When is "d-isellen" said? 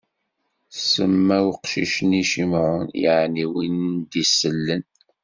4.11-4.83